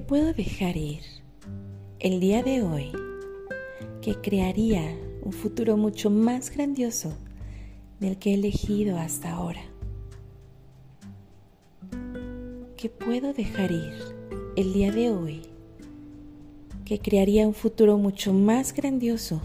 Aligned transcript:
puedo 0.00 0.32
dejar 0.32 0.76
ir 0.76 1.02
el 1.98 2.18
día 2.18 2.42
de 2.42 2.62
hoy 2.62 2.92
que 4.00 4.14
crearía 4.14 4.96
un 5.22 5.32
futuro 5.32 5.76
mucho 5.76 6.08
más 6.08 6.50
grandioso 6.50 7.12
del 8.00 8.18
que 8.18 8.30
he 8.30 8.34
elegido 8.34 8.98
hasta 8.98 9.32
ahora? 9.32 9.60
¿Qué 12.76 12.88
puedo 12.88 13.32
dejar 13.32 13.70
ir 13.70 13.92
el 14.56 14.72
día 14.72 14.90
de 14.90 15.10
hoy 15.10 15.42
que 16.84 16.98
crearía 16.98 17.46
un 17.46 17.54
futuro 17.54 17.96
mucho 17.98 18.32
más 18.32 18.72
grandioso 18.72 19.40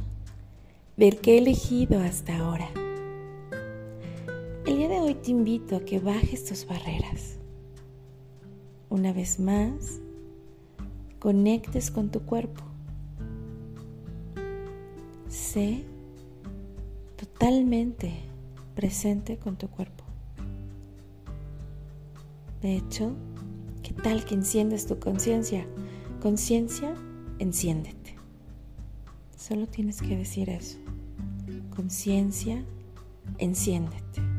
del 0.96 1.18
que 1.18 1.36
he 1.36 1.38
elegido 1.38 2.00
hasta 2.00 2.38
ahora? 2.38 2.70
El 4.66 4.78
día 4.78 4.88
de 4.88 5.00
hoy 5.00 5.14
te 5.14 5.32
invito 5.32 5.76
a 5.76 5.82
que 5.82 6.00
bajes 6.00 6.46
tus 6.46 6.66
barreras. 6.66 7.38
Una 8.90 9.14
vez 9.14 9.40
más, 9.40 10.02
conectes 11.28 11.92
con 11.92 12.10
tu 12.10 12.22
cuerpo. 12.22 12.64
Sé 15.28 15.84
totalmente 17.18 18.14
presente 18.76 19.36
con 19.36 19.58
tu 19.58 19.68
cuerpo. 19.68 20.06
De 22.62 22.78
hecho, 22.78 23.12
¿qué 23.84 23.94
tal 23.94 24.24
que 24.24 24.36
enciendes 24.36 24.88
tu 24.88 25.00
conciencia? 25.00 25.68
Conciencia, 26.22 26.96
enciéndete. 27.40 28.16
Solo 29.36 29.68
tienes 29.68 30.02
que 30.02 30.16
decir 30.16 30.50
eso. 30.50 30.78
Conciencia, 31.76 32.64
enciéndete. 33.38 34.37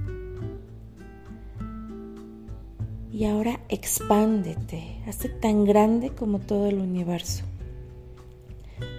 Y 3.19 3.25
ahora 3.25 3.59
expándete, 3.69 5.03
hazte 5.09 5.29
tan 5.29 5.65
grande 5.65 6.11
como 6.11 6.39
todo 6.39 6.69
el 6.69 6.79
universo. 6.79 7.43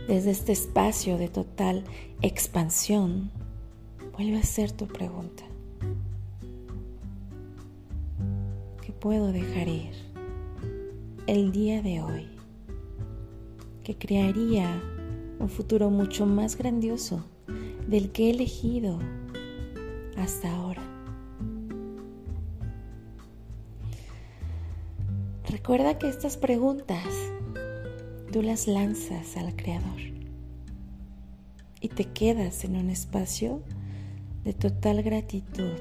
Desde 0.09 0.31
este 0.31 0.51
espacio 0.51 1.17
de 1.17 1.29
total 1.29 1.85
expansión, 2.21 3.31
vuelve 4.17 4.35
a 4.35 4.41
hacer 4.41 4.73
tu 4.73 4.87
pregunta. 4.87 5.45
¿Qué 8.81 8.91
puedo 8.91 9.31
dejar 9.31 9.69
ir 9.69 9.93
el 11.25 11.53
día 11.53 11.81
de 11.81 12.01
hoy? 12.01 12.27
Que 13.85 13.95
crearía 13.95 14.83
un 15.39 15.47
futuro 15.47 15.89
mucho 15.91 16.25
más 16.25 16.57
grandioso 16.57 17.23
del 17.87 18.11
que 18.11 18.27
he 18.27 18.31
elegido 18.31 18.99
hasta 20.17 20.53
ahora. 20.53 20.98
Recuerda 25.49 25.97
que 25.97 26.07
estas 26.07 26.37
preguntas 26.37 27.03
tú 28.31 28.43
las 28.43 28.67
lanzas 28.67 29.35
al 29.35 29.55
Creador 29.55 29.99
y 31.81 31.89
te 31.89 32.05
quedas 32.05 32.63
en 32.65 32.75
un 32.75 32.91
espacio 32.91 33.63
de 34.43 34.53
total 34.53 35.01
gratitud, 35.01 35.73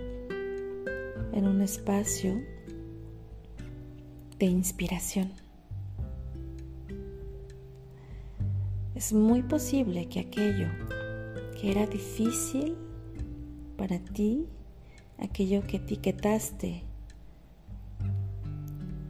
en 1.35 1.47
un 1.47 1.61
espacio 1.61 2.41
de 4.39 4.47
inspiración. 4.47 5.33
Es 8.95 9.13
muy 9.13 9.43
posible 9.43 10.09
que 10.09 10.21
aquello 10.21 10.69
que 11.61 11.71
era 11.71 11.87
difícil 11.87 12.75
para 13.77 13.99
ti, 13.99 14.47
aquello 15.19 15.63
que 15.67 15.77
etiquetaste 15.77 16.88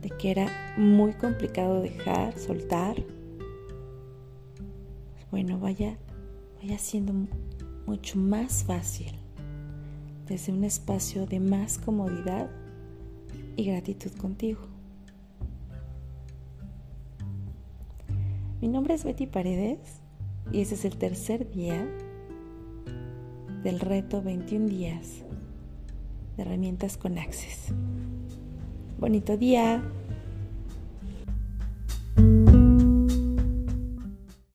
de 0.03 0.11
que 0.11 0.31
era 0.31 0.75
muy 0.77 1.13
complicado 1.13 1.83
dejar, 1.83 2.39
soltar, 2.39 2.97
bueno, 5.31 5.59
vaya, 5.59 5.98
vaya 6.61 6.79
siendo 6.79 7.13
mucho 7.86 8.19
más 8.19 8.64
fácil 8.64 9.13
desde 10.27 10.53
un 10.53 10.64
espacio 10.64 11.27
de 11.27 11.41
más 11.41 11.79
comodidad 11.79 12.51
y 13.57 13.64
gratitud 13.64 14.13
contigo. 14.13 14.61
Mi 18.61 18.69
nombre 18.69 18.95
es 18.95 19.05
Betty 19.05 19.27
Paredes 19.27 19.79
y 20.53 20.61
ese 20.61 20.75
es 20.75 20.85
el 20.85 20.97
tercer 20.97 21.51
día 21.51 21.87
del 23.63 23.81
reto 23.81 24.23
21 24.23 24.67
días 24.67 25.23
de 26.37 26.42
herramientas 26.42 26.97
con 26.97 27.19
Access. 27.19 27.73
Bonito 28.98 29.36
día. 29.36 29.81